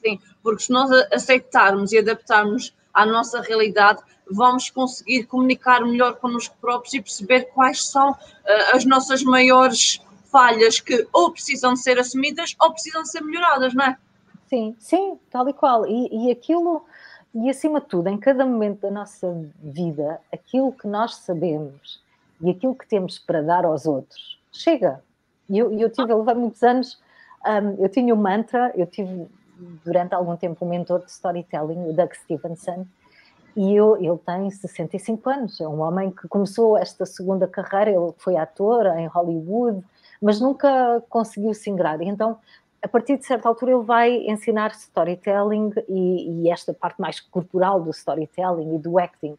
[0.00, 6.56] Sim, porque se nós aceitarmos e adaptarmos à nossa realidade, vamos conseguir comunicar melhor connosco
[6.60, 8.16] próprios e perceber quais são uh,
[8.74, 13.74] as nossas maiores falhas que ou precisam de ser assumidas ou precisam de ser melhoradas,
[13.74, 13.96] não é?
[14.46, 15.86] Sim, sim, tal e qual.
[15.86, 16.84] E, e aquilo,
[17.34, 22.02] e acima de tudo, em cada momento da nossa vida, aquilo que nós sabemos
[22.40, 25.02] e aquilo que temos para dar aos outros, chega.
[25.48, 27.00] E eu, eu tive, eu levei muitos anos,
[27.46, 29.26] um, eu tinha um mantra, eu tive
[29.84, 32.86] durante algum tempo um mentor de storytelling, o Doug Stevenson,
[33.56, 38.12] e eu, ele tem 65 anos, é um homem que começou esta segunda carreira, ele
[38.18, 39.82] foi ator em Hollywood,
[40.22, 42.00] mas nunca conseguiu se ingrar.
[42.00, 42.38] Então,
[42.82, 47.80] a partir de certa altura, ele vai ensinar storytelling e, e esta parte mais corporal
[47.80, 49.36] do storytelling e do acting.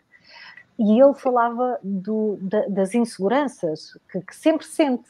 [0.78, 5.10] E ele falava do, da, das inseguranças que, que sempre sente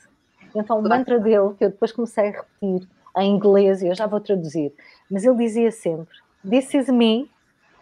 [0.55, 4.07] então, o mantra dele, que eu depois comecei a repetir em inglês, e eu já
[4.07, 4.73] vou traduzir,
[5.09, 6.15] mas ele dizia sempre:
[6.47, 7.29] This is me,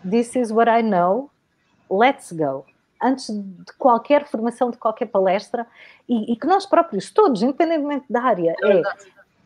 [0.10, 1.30] this is what I know,
[1.90, 2.66] let's go.
[3.02, 5.68] Antes de qualquer formação, de qualquer palestra,
[6.10, 8.82] e, e que nós próprios, todos, independentemente da área, é,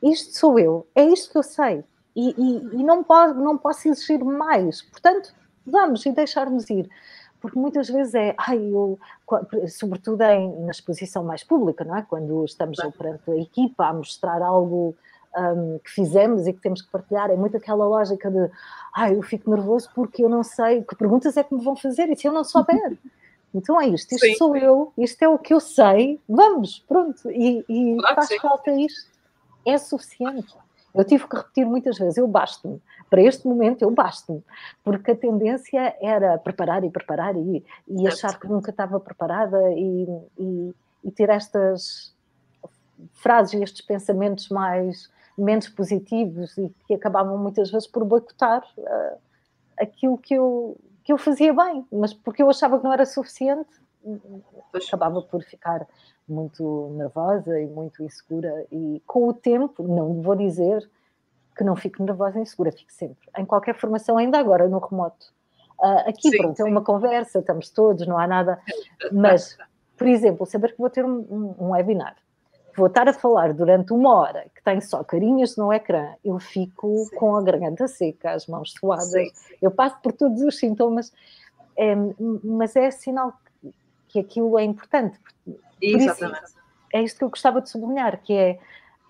[0.01, 1.83] isto sou eu, é isto que eu sei,
[2.15, 4.81] e, e, e não, posso, não posso exigir mais.
[4.83, 5.33] Portanto,
[5.65, 6.89] vamos e deixar-nos ir
[7.41, 8.99] porque muitas vezes é, ai, eu,
[9.67, 12.03] sobretudo em, na exposição mais pública, não é?
[12.03, 14.95] Quando estamos perante a equipa a mostrar algo
[15.35, 18.49] um, que fizemos e que temos que partilhar, é muito aquela lógica de,
[18.93, 22.09] ai, eu fico nervoso porque eu não sei, que perguntas é que me vão fazer
[22.09, 22.97] e se eu não souber?
[23.53, 24.35] Então é isto, isto sim.
[24.35, 28.71] sou eu, isto é o que eu sei, vamos, pronto, e, e claro faz falta
[28.71, 29.11] isto,
[29.65, 30.55] é suficiente.
[30.93, 32.81] Eu tive que repetir muitas vezes, eu basto-me.
[33.09, 34.43] Para este momento, eu basto-me.
[34.83, 40.07] Porque a tendência era preparar e preparar e, e achar que nunca estava preparada e,
[40.37, 42.13] e, e ter estas
[43.13, 49.17] frases e estes pensamentos mais menos positivos e que acabavam muitas vezes por boicotar uh,
[49.79, 53.69] aquilo que eu, que eu fazia bem, mas porque eu achava que não era suficiente,
[54.73, 55.87] acabava por ficar
[56.31, 58.65] muito nervosa e muito insegura.
[58.71, 60.89] E com o tempo, não vou dizer
[61.55, 63.29] que não fico nervosa e insegura, fico sempre.
[63.37, 65.33] Em qualquer formação, ainda agora no remoto.
[65.79, 66.69] Uh, aqui, sim, pronto, é sim.
[66.69, 68.59] é uma conversa, estamos todos, não há nada.
[69.11, 69.57] Mas,
[69.97, 72.15] por exemplo, saber que vou ter um, um, webinar
[72.75, 77.05] vou estar a falar durante uma hora que tem só carinhas no ecrã, eu fico
[77.05, 77.15] Sim.
[77.15, 79.11] com a garganta seca, as mãos suadas,
[79.61, 81.11] eu passo por todos os sintomas,
[81.77, 81.95] é,
[82.43, 83.50] mas é sinal que,
[84.11, 85.17] que aquilo é importante.
[85.81, 86.43] Exatamente.
[86.43, 86.55] Isso,
[86.93, 88.59] é isto que eu gostava de sublinhar, que é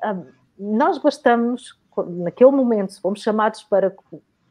[0.03, 0.25] um,
[0.57, 3.93] nós bastamos, naquele momento, se fomos chamados para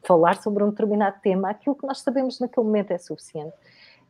[0.02, 3.54] falar sobre um determinado tema, aquilo que nós sabemos naquele momento é suficiente.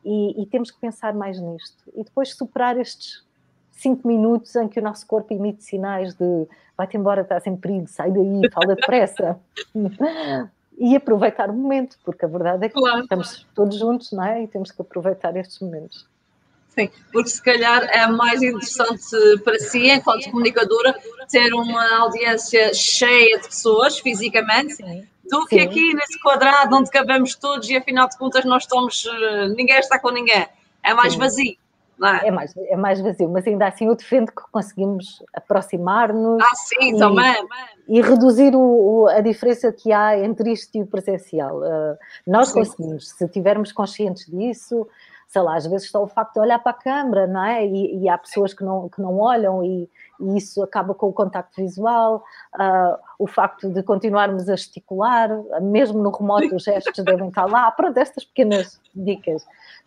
[0.03, 1.83] E, e temos que pensar mais nisto.
[1.93, 3.23] E depois superar estes
[3.71, 7.87] cinco minutos em que o nosso corpo emite sinais de vai-te embora, estás em perigo,
[7.87, 9.39] sai daí, fala depressa.
[10.77, 13.01] e aproveitar o momento, porque a verdade é que claro.
[13.01, 14.43] estamos todos juntos, não é?
[14.43, 16.09] E temos que aproveitar estes momentos.
[16.73, 19.03] Sim, porque se calhar é mais interessante
[19.43, 20.95] para si, enquanto comunicadora,
[21.29, 25.05] ter uma audiência cheia de pessoas fisicamente, Sim.
[25.29, 25.67] do que Sim.
[25.67, 29.99] aqui nesse quadrado onde cabemos todos e afinal de contas nós estamos, eh, ninguém está
[29.99, 30.47] com ninguém.
[30.81, 31.19] É mais Sim.
[31.19, 31.57] vazio.
[32.03, 32.29] É?
[32.29, 32.31] é?
[32.31, 36.97] mais, é mais vazio, mas ainda assim eu defendo que conseguimos aproximar-nos ah, sim, e,
[36.97, 37.47] também.
[37.87, 41.59] e reduzir o, o, a diferença que há entre isto e o presencial.
[41.59, 42.55] Uh, nós sim.
[42.55, 44.87] conseguimos, se estivermos conscientes disso,
[45.31, 47.65] sei lá, às vezes só o facto de olhar para a câmara, não é?
[47.65, 49.89] E, e há pessoas que não, que não olham e,
[50.19, 52.21] e isso acaba com o contacto visual,
[52.55, 55.29] uh, o facto de continuarmos a gesticular,
[55.61, 59.45] mesmo no remoto os gestos devem estar lá, pronto, estas pequenas dicas.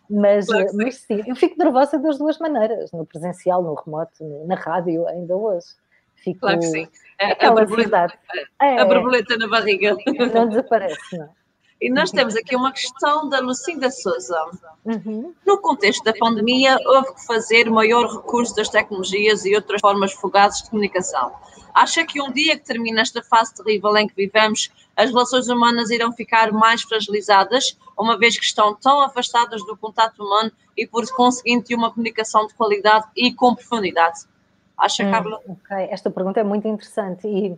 [0.09, 4.55] Mas, claro mas sim, eu fico nervosa das duas maneiras, no presencial, no remoto, na
[4.55, 5.67] rádio, ainda hoje.
[6.15, 6.87] Fico, claro que sim.
[7.19, 8.07] É, a, borboleta,
[8.59, 9.95] é, a borboleta na barriga.
[10.33, 11.29] Não desaparece, não.
[11.81, 14.39] E nós temos aqui uma questão da Lucinda Souza.
[14.85, 15.33] Uhum.
[15.45, 20.63] No contexto da pandemia, houve que fazer maior recurso das tecnologias e outras formas fugazes
[20.63, 21.33] de comunicação.
[21.73, 25.89] Acha que um dia que termina esta fase terrível em que vivemos, as relações humanas
[25.89, 31.05] irão ficar mais fragilizadas, uma vez que estão tão afastadas do contato humano e, por
[31.13, 34.21] conseguinte, uma comunicação de qualidade e com profundidade?
[34.77, 35.41] Acha, hum, Carla?
[35.47, 37.57] Ok, esta pergunta é muito interessante e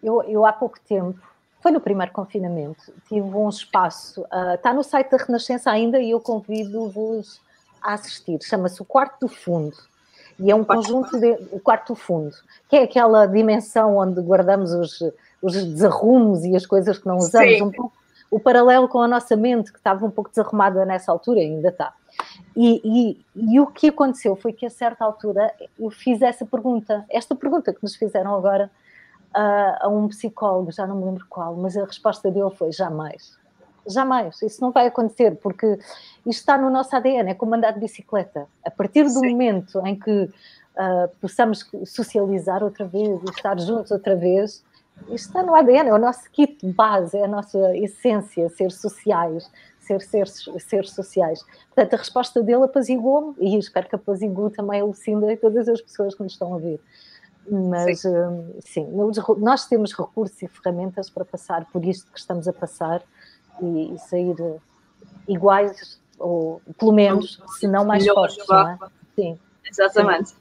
[0.00, 1.20] eu, eu há pouco tempo,
[1.66, 6.12] foi no primeiro confinamento, tive um espaço, uh, está no site da Renascença ainda e
[6.12, 7.40] eu convido-vos
[7.82, 9.76] a assistir, chama-se o Quarto do Fundo.
[10.38, 12.36] E é um conjunto de o quarto fundo,
[12.68, 15.02] que é aquela dimensão onde guardamos os,
[15.42, 17.92] os desarrumos e as coisas que não usamos, um pouco,
[18.30, 21.92] o paralelo com a nossa mente, que estava um pouco desarrumada nessa altura, ainda está.
[22.56, 27.04] E, e, e, o que aconteceu foi que a certa altura eu fiz essa pergunta,
[27.08, 28.70] esta pergunta que nos fizeram agora
[29.36, 33.36] uh, a um psicólogo, já não me lembro qual, mas a resposta dele foi jamais.
[33.86, 35.78] Jamais, isso não vai acontecer, porque
[36.26, 38.48] isto está no nosso ADN, é como andar de bicicleta.
[38.64, 39.30] A partir do Sim.
[39.30, 44.64] momento em que uh, possamos socializar outra vez e estar juntos outra vez,
[45.08, 49.48] isto está no ADN, é o nosso kit base, é a nossa essência, ser sociais,
[49.78, 51.44] ser seres, ser sociais.
[51.72, 55.80] Portanto, a resposta dele apaziguou-me e espero que apazigue também a Lucinda e todas as
[55.80, 56.80] pessoas que nos estão a ver.
[57.48, 58.08] Mas, sim.
[58.08, 58.86] Uh, sim,
[59.38, 63.02] nós temos recursos e ferramentas para passar por isto que estamos a passar
[63.60, 64.36] e, e sair
[65.28, 68.78] iguais, ou pelo menos, se não mais fortes, não é?
[69.14, 69.38] Sim.
[69.64, 70.30] Exatamente.
[70.30, 70.36] Sim.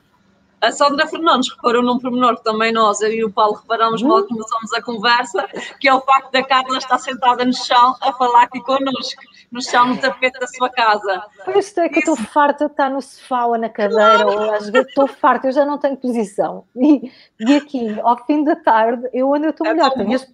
[0.65, 4.07] A Sandra Fernandes reparou num pormenor que também nós, eu e o Paulo, reparamos uhum.
[4.07, 5.47] mal começamos a conversa,
[5.79, 9.61] que é o facto da Carla estar sentada no chão a falar aqui connosco, no
[9.61, 11.23] chão, no tapete da sua casa.
[11.45, 12.13] Pois é que Isso.
[12.13, 14.29] estou farta de estar no sofá ou na cadeira, claro.
[14.29, 16.65] ou às vezes estou farta, eu já não tenho posição.
[16.75, 20.27] E, e aqui, ao fim da tarde, eu ando, eu estou é melhor, tenho as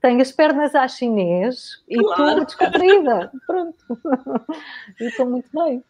[0.00, 3.32] tenho as pernas à chinês e estou descobrida.
[3.46, 3.84] Pronto.
[5.00, 5.82] e estou muito bem.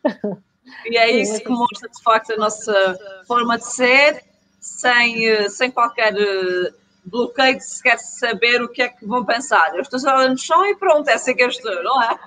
[0.86, 4.22] E é isso que mostra de facto a nossa forma de ser,
[4.60, 6.72] sem, eh, sem qualquer eh,
[7.04, 9.74] bloqueio de sequer saber o que é que vão pensar.
[9.74, 12.18] Eu estou só no chão e pronto, é assim que eu estou, não é?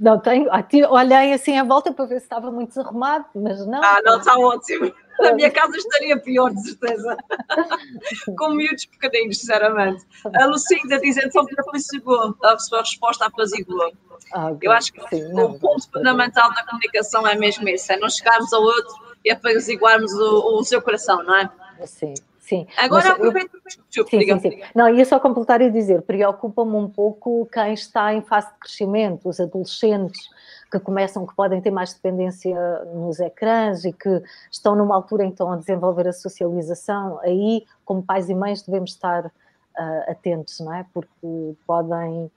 [0.00, 0.48] Não tenho,
[0.90, 3.82] olhei assim à volta para ver se estava muito desarrumado, mas não.
[3.82, 4.92] Ah, não, está ótimo.
[5.20, 7.16] Na minha casa estaria pior, de certeza.
[8.38, 10.06] Com miúdos pequeninos, sinceramente.
[10.34, 13.92] A Lucinda diz então que apaziguou, a sua resposta apaziguou.
[14.34, 17.92] Ah, Eu acho que Sim, o não, ponto não, fundamental da comunicação é mesmo esse,
[17.92, 21.50] é não chegarmos ao outro e apaziguarmos o, o seu coração, não é?
[21.84, 22.14] Sim,
[22.48, 22.66] Sim.
[22.78, 23.50] Agora aproveito.
[23.94, 24.06] Eu...
[24.06, 24.62] Sim, sim, sim.
[24.74, 29.28] Não, ia só completar e dizer: preocupa-me um pouco quem está em fase de crescimento,
[29.28, 30.30] os adolescentes
[30.70, 32.54] que começam, que podem ter mais dependência
[32.94, 37.18] nos ecrãs e que estão numa altura então a desenvolver a socialização.
[37.22, 40.84] Aí, como pais e mães, devemos estar uh, atentos, não é?
[40.92, 42.30] Porque podem.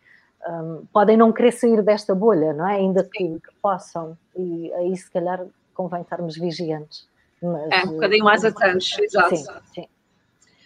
[0.47, 2.77] Um, podem não querer sair desta bolha, não é?
[2.77, 7.07] Ainda que, que possam, e aí se calhar convém estarmos vigiantes.
[7.39, 9.35] Mas, é, um bocadinho mais atentos, exato.
[9.35, 9.87] Sim, sim.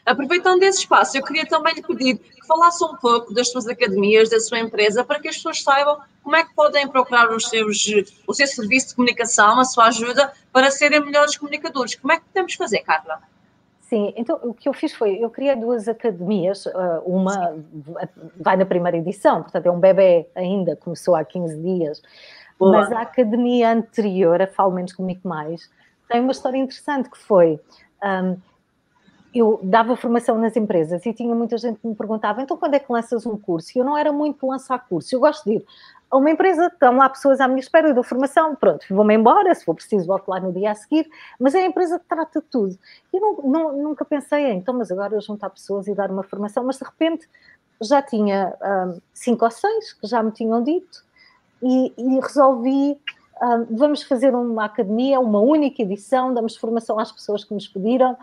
[0.05, 4.29] Aproveitando esse espaço, eu queria também lhe pedir que falasse um pouco das suas academias,
[4.29, 7.83] da sua empresa, para que as pessoas saibam como é que podem procurar os seus,
[8.27, 11.95] o seu serviço de comunicação, a sua ajuda, para serem melhores comunicadores.
[11.95, 13.19] Como é que podemos fazer, Carla?
[13.81, 17.55] Sim, então o que eu fiz foi, eu criei duas academias, uh, uma
[18.39, 22.01] vai na primeira edição, portanto é um bebê ainda, começou há 15 dias,
[22.57, 22.71] Boa.
[22.71, 25.69] mas a academia anterior, a Falo Menos Comigo Mais,
[26.09, 27.59] tem uma história interessante que foi,
[28.03, 28.37] um,
[29.35, 32.79] eu dava formação nas empresas e tinha muita gente que me perguntava, então quando é
[32.79, 33.71] que lanças um curso?
[33.75, 35.65] E eu não era muito lançar curso, eu gosto de ir
[36.09, 39.53] a uma empresa, estão lá pessoas à minha espera, eu dou formação, pronto, vou-me embora,
[39.53, 42.39] se for preciso volto lá no dia a seguir, mas é a empresa que trata
[42.39, 42.77] de tudo.
[43.11, 46.63] E não, não, nunca pensei, então, mas agora eu juntar pessoas e dar uma formação,
[46.63, 47.27] mas de repente
[47.81, 51.03] já tinha um, cinco ou seis que já me tinham dito
[51.61, 52.97] e, e resolvi
[53.41, 58.15] um, vamos fazer uma academia, uma única edição, damos formação às pessoas que nos pediram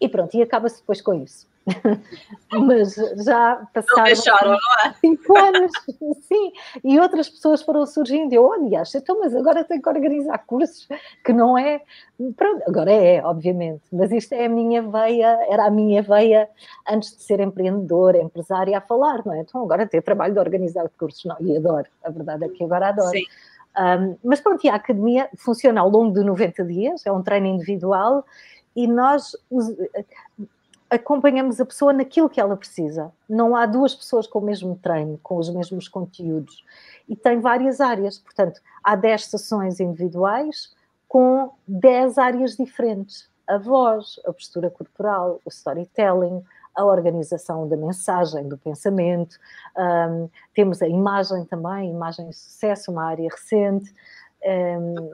[0.00, 1.46] e pronto, e acaba-se depois com isso.
[2.52, 4.92] Mas já passaram deixaram, é?
[5.00, 5.72] cinco anos,
[6.22, 6.52] sim,
[6.84, 8.32] e outras pessoas foram surgindo.
[8.32, 10.86] Eu, aliás, então, mas agora tenho que organizar cursos,
[11.24, 11.82] que não é.
[12.36, 16.48] Pronto, agora é, obviamente, mas isto é a minha veia, era a minha veia
[16.88, 19.40] antes de ser empreendedora, empresária a falar, não é?
[19.40, 22.90] Então agora ter trabalho de organizar cursos, não, e adoro, a verdade é que agora
[22.90, 23.10] adoro.
[23.10, 23.24] Sim.
[23.76, 27.46] Um, mas pronto, e a academia funciona ao longo de 90 dias, é um treino
[27.46, 28.24] individual
[28.76, 29.34] e nós
[30.90, 33.10] acompanhamos a pessoa naquilo que ela precisa.
[33.28, 36.62] Não há duas pessoas com o mesmo treino, com os mesmos conteúdos.
[37.08, 40.74] E tem várias áreas, portanto, há 10 sessões individuais
[41.08, 43.28] com 10 áreas diferentes.
[43.46, 49.38] A voz, a postura corporal, o storytelling, a organização da mensagem, do pensamento,
[49.76, 53.94] um, temos a imagem também, imagem de sucesso, uma área recente,
[54.44, 55.10] um,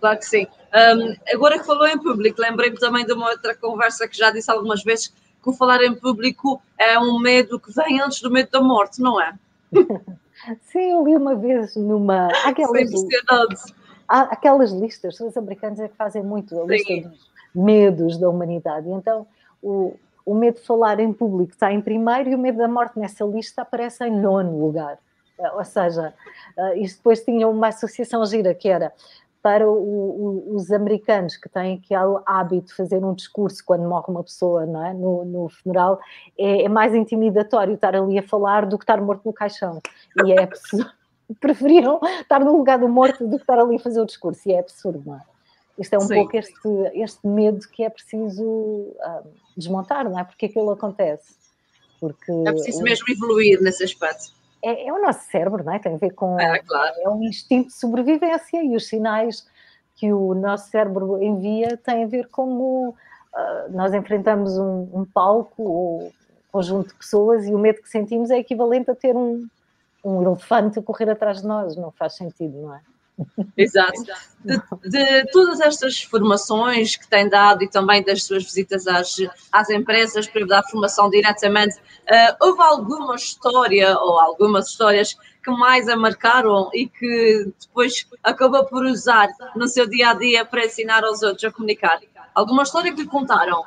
[0.01, 0.47] Claro que sim.
[0.75, 4.51] Um, agora que falou em público, lembrei-me também de uma outra conversa que já disse
[4.51, 8.51] algumas vezes, que o falar em público é um medo que vem antes do medo
[8.51, 9.35] da morte, não é?
[10.63, 12.29] Sim, eu li uma vez numa.
[12.45, 12.89] Aquelas,
[14.09, 17.03] há aquelas listas, os americanos é que fazem muito a lista Sim.
[17.03, 18.89] dos medos da humanidade.
[18.89, 19.27] Então,
[19.63, 22.99] o, o medo de falar em público está em primeiro e o medo da morte
[22.99, 24.99] nessa lista aparece em nono lugar.
[25.55, 26.13] Ou seja,
[26.57, 28.93] uh, isto depois tinha uma associação gira que era
[29.43, 34.07] para o, o, os americanos que têm aquele hábito de fazer um discurso quando morre
[34.09, 34.93] uma pessoa não é?
[34.93, 36.01] no, no funeral,
[36.37, 39.81] é, é, mais intimidatório estar ali a falar do que estar morto no caixão.
[40.25, 40.91] E é absurdo.
[41.41, 44.49] Preferiram estar no lugar do morto do que estar ali a fazer o discurso.
[44.49, 45.23] E é absurdo, não é?
[45.79, 46.15] Isto é um Sim.
[46.15, 50.25] pouco este, este medo que é preciso uh, desmontar, não é?
[50.25, 51.37] Porque aquilo acontece.
[52.01, 55.79] Porque, é preciso mesmo evoluir nesse aspecto é, é, o nosso cérebro, não é?
[55.79, 56.39] Tem a ver com.
[56.39, 56.95] É, claro.
[57.01, 59.47] é um instinto de sobrevivência e os sinais
[59.95, 65.63] que o nosso cérebro envia têm a ver como uh, nós enfrentamos um, um, palco
[65.63, 66.13] ou um
[66.53, 69.47] conjunto de pessoas e o medo que sentimos é equivalente a ter um,
[70.05, 71.77] um elefante a correr atrás de nós.
[71.77, 72.81] Não faz sentido, não é?
[73.57, 74.05] Exato.
[74.45, 79.17] De, de, todas estas formações que tem dado e também das suas visitas às,
[79.51, 85.89] às empresas para dar formação diretamente, uh, houve alguma história ou algumas histórias que mais
[85.89, 91.05] a marcaram e que depois acabou por usar no seu dia a dia para ensinar
[91.05, 92.01] aos outros a comunicar?
[92.35, 93.65] Alguma história que lhe contaram?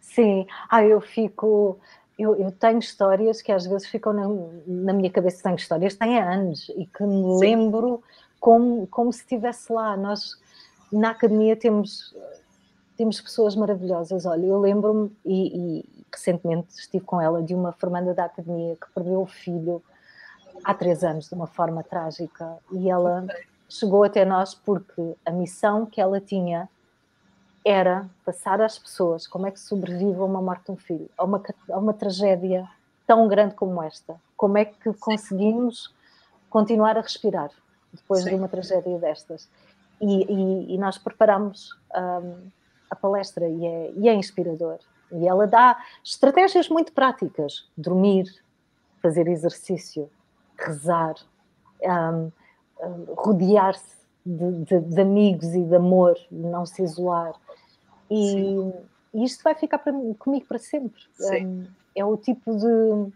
[0.00, 1.78] Sim, ah, eu fico.
[2.18, 4.26] Eu, eu, tenho histórias que às vezes ficam na,
[4.66, 7.38] na minha cabeça, tenho histórias que têm anos e que me Sim.
[7.40, 8.02] lembro
[8.40, 9.96] como, como se estivesse lá.
[9.96, 10.38] Nós
[10.92, 12.14] na academia temos,
[12.96, 14.26] temos pessoas maravilhosas.
[14.26, 18.90] Olha, eu lembro-me, e, e, recentemente estive com ela, de uma formanda da academia que
[18.94, 19.82] perdeu o filho
[20.64, 23.26] há três anos de uma forma trágica e ela
[23.68, 26.68] chegou até nós porque a missão que ela tinha
[27.64, 31.24] era passar às pessoas como é que sobrevive a uma morte de um filho, a
[31.24, 32.66] uma, a uma tragédia
[33.06, 34.16] tão grande como esta.
[34.36, 35.92] Como é que conseguimos
[36.48, 37.50] continuar a respirar
[37.96, 38.30] depois Sim.
[38.30, 39.48] de uma tragédia destas?
[40.00, 42.50] E, e, e nós preparamos um,
[42.90, 44.78] a palestra e é, e é inspirador.
[45.12, 48.26] E ela dá estratégias muito práticas: dormir,
[49.02, 50.10] fazer exercício,
[50.58, 51.14] rezar,
[51.82, 52.30] um,
[52.82, 57.34] um, rodear-se de, de, de, amigos e de amor, não se isolar,
[58.10, 58.56] e,
[59.14, 61.00] e isto vai ficar para, comigo para sempre.
[61.20, 63.12] Um, é o tipo de.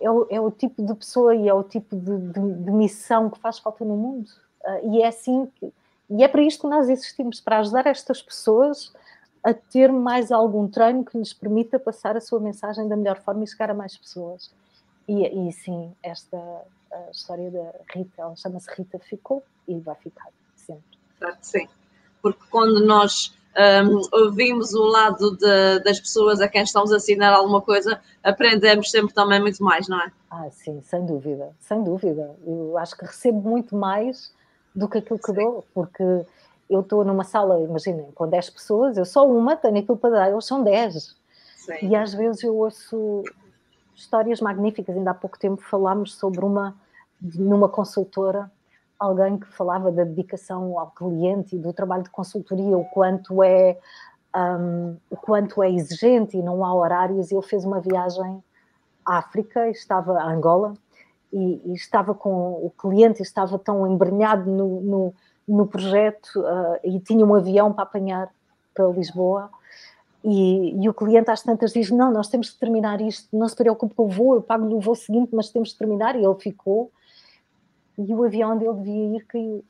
[0.00, 3.30] É o, é o, tipo de pessoa e é o tipo de, de, de missão
[3.30, 4.28] que faz falta no mundo.
[4.64, 5.72] Uh, e é assim que,
[6.10, 8.92] e é para isto que nós existimos, para ajudar estas pessoas
[9.42, 13.44] a ter mais algum treino que lhes permita passar a sua mensagem da melhor forma
[13.44, 14.50] e chegar a mais pessoas.
[15.08, 16.36] E, e sim, esta
[17.10, 20.98] história da Rita, ela chama-se Rita, ficou e vai ficar sempre.
[21.40, 21.68] Sim,
[22.22, 27.32] porque quando nós um, ouvimos o lado de, das pessoas a quem estamos a ensinar
[27.32, 30.12] alguma coisa, aprendemos sempre também muito mais, não é?
[30.30, 32.36] Ah, sim, sem dúvida, sem dúvida.
[32.46, 34.32] Eu acho que recebo muito mais
[34.74, 35.34] do que aquilo que sim.
[35.34, 36.02] dou, porque
[36.68, 40.30] eu estou numa sala, imaginem, com 10 pessoas, eu sou uma, tenho aquilo para dar,
[40.30, 41.16] eles são 10.
[41.56, 41.72] Sim.
[41.82, 43.24] E às vezes eu ouço
[43.96, 44.96] histórias magníficas.
[44.96, 46.76] Ainda há pouco tempo falámos sobre uma,
[47.20, 48.50] numa consultora,
[48.98, 53.78] alguém que falava da dedicação ao cliente e do trabalho de consultoria, o quanto é
[54.34, 57.30] um, o quanto é exigente e não há horários.
[57.30, 58.42] Ele fez uma viagem
[59.04, 60.74] à África, estava a Angola
[61.32, 65.14] e, e, estava com o cliente, estava tão embrenhado no, no,
[65.46, 68.30] no projeto uh, e tinha um avião para apanhar
[68.74, 69.50] para Lisboa.
[70.24, 73.54] E, e, o cliente às tantas diz: Não, nós temos que terminar isto, não se
[73.54, 76.16] preocupe com o voo, eu pago-lhe o voo seguinte, mas temos de terminar.
[76.16, 76.90] E ele ficou
[77.98, 79.64] e o avião onde ele devia ir caiu.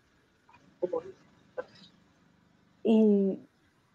[2.85, 3.39] E,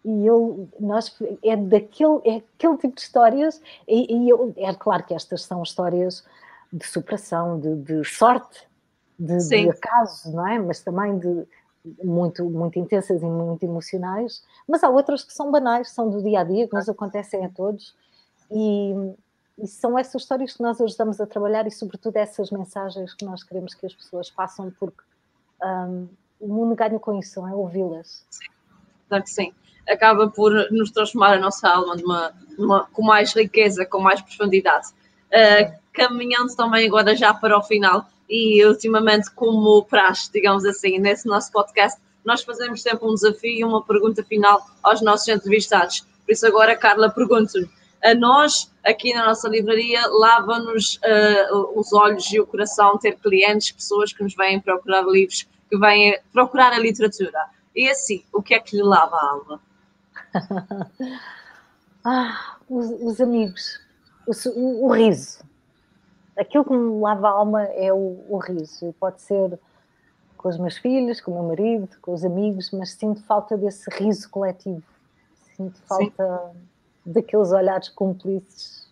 [0.04, 5.04] e eu, nós, é daquele, é aquele tipo de histórias, e, e eu, é claro
[5.04, 6.24] que estas são histórias
[6.72, 8.66] de superação, de, de sorte,
[9.18, 10.58] de, de, acaso, não é?
[10.58, 11.46] Mas também de
[12.02, 16.40] muito, muito intensas e muito emocionais, mas há outras que são banais, são do dia
[16.40, 17.94] a dia, que nos acontecem a todos,
[18.50, 18.94] e,
[19.62, 23.44] e são essas histórias que nós ajudamos a trabalhar e, sobretudo, essas mensagens que nós
[23.44, 25.00] queremos que as pessoas passam, porque
[25.62, 26.08] um,
[26.40, 27.54] o mundo ganha com isso, é?
[27.54, 28.26] Ouvi-las.
[28.28, 28.48] Sim,
[29.08, 29.52] claro que sim.
[29.88, 34.88] Acaba por nos transformar a nossa alma numa, numa, com mais riqueza, com mais profundidade.
[35.28, 41.28] Uh, caminhando também agora já para o final, e ultimamente, como praxe, digamos assim, nesse
[41.28, 46.00] nosso podcast, nós fazemos sempre um desafio e uma pergunta final aos nossos entrevistados.
[46.00, 47.70] Por isso, agora, Carla, pergunto-lhe
[48.02, 53.70] a nós, aqui na nossa livraria, lava-nos uh, os olhos e o coração ter clientes,
[53.70, 57.38] pessoas que nos vêm procurar livros, que vêm procurar a literatura.
[57.74, 59.60] E assim, o que é que lhe lava a alma?
[62.04, 63.80] ah, os, os amigos,
[64.26, 65.44] o, o, riso.
[66.36, 68.88] Aquilo que me lava a alma é o, o riso.
[68.88, 69.58] E pode ser
[70.36, 73.88] com os meus filhos, com o meu marido, com os amigos, mas sinto falta desse
[73.90, 74.82] riso coletivo.
[75.56, 76.52] Sinto falta.
[76.52, 76.71] Sim
[77.04, 78.90] daqueles olhares cúmplices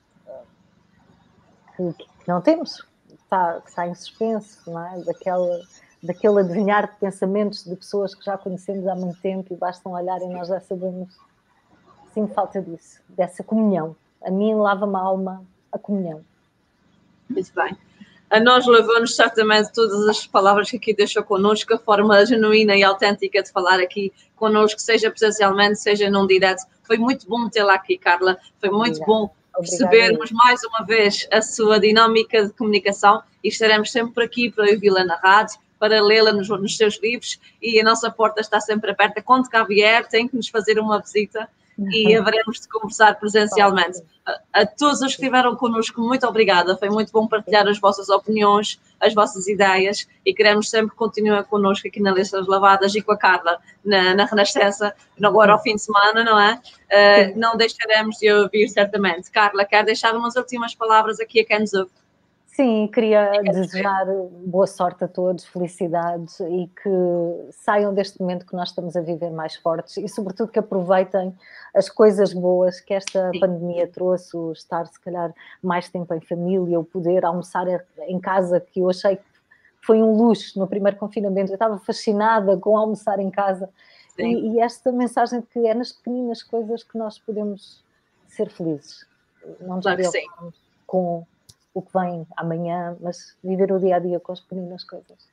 [1.77, 4.99] que, que não temos, está, está em suspenso, não é?
[5.05, 5.61] Daquela,
[6.03, 9.93] daquele adivinhar de pensamentos de pessoas que já conhecemos há muito tempo e basta um
[9.93, 11.17] olhar e nós já sabemos.
[12.13, 13.95] Sinto falta disso, dessa comunhão.
[14.23, 16.25] A mim lava-me a alma a comunhão.
[17.29, 17.77] Muito bem.
[18.29, 22.83] A nós levou-nos certamente todas as palavras que aqui deixou connosco, a forma genuína e
[22.85, 26.63] autêntica de falar aqui connosco, seja presencialmente, seja num direto.
[26.91, 28.37] Foi muito bom tê-la aqui, Carla.
[28.59, 29.07] Foi muito Obrigada.
[29.07, 34.51] bom percebermos mais uma vez a sua dinâmica de comunicação e estaremos sempre por aqui
[34.51, 38.59] para ouvi-la na rádio, para lê-la nos, nos, seus livros e a nossa porta está
[38.59, 39.23] sempre aberta.
[39.23, 41.49] Quando cá vier, tem que nos fazer uma visita
[41.91, 44.03] e haveremos de conversar presencialmente.
[44.27, 46.77] A, a, todos os que estiveram connosco, muito obrigada.
[46.77, 51.89] Foi muito bom partilhar as vossas opiniões, as vossas ideias e queremos sempre continuar connosco
[51.89, 55.83] aqui na Listas Lavadas e com a Carla na, na Renascença, agora ao fim de
[55.83, 56.61] semana, não é?
[56.91, 59.31] Uh, não deixaremos de ouvir certamente.
[59.31, 61.91] Carla, quer deixar umas últimas palavras aqui a quem nos ouve?
[62.53, 64.07] Sim, queria desejar
[64.45, 69.31] boa sorte a todos, felicidades e que saiam deste momento que nós estamos a viver
[69.31, 71.35] mais fortes e, sobretudo, que aproveitem
[71.73, 73.39] as coisas boas que esta Sim.
[73.39, 75.33] pandemia trouxe, o estar, se calhar,
[75.63, 77.67] mais tempo em família, o poder almoçar
[78.09, 79.23] em casa, que eu achei que
[79.81, 81.53] foi um luxo no primeiro confinamento.
[81.53, 83.71] Eu estava fascinada com almoçar em casa
[84.19, 87.85] e, e esta mensagem de que é nas pequeninas coisas que nós podemos
[88.27, 89.07] ser felizes.
[89.61, 90.03] Não nos claro
[90.87, 91.25] com
[91.73, 95.31] o que vem amanhã, mas viver o dia a dia com as pequenas coisas.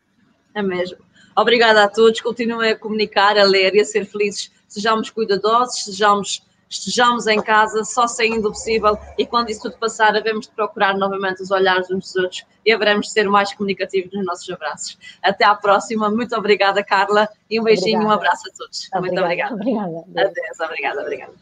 [0.53, 0.97] É mesmo.
[1.35, 2.19] Obrigada a todos.
[2.21, 4.51] Continuem a comunicar, a ler e a ser felizes.
[4.67, 8.97] Sejamos cuidadosos, sejamos, estejamos em casa, só saindo possível.
[9.17, 12.71] E quando isso tudo passar, havemos de procurar novamente os olhares uns dos outros e
[12.71, 14.97] haveremos de ser mais comunicativos nos nossos abraços.
[15.21, 16.09] Até à próxima.
[16.09, 17.29] Muito obrigada, Carla.
[17.49, 18.89] E um beijinho e um abraço a todos.
[18.93, 19.53] Obrigada, Muito obrigada.
[19.53, 20.05] Obrigada.
[20.27, 20.59] Adeus.
[20.59, 21.33] Obrigada, obrigada.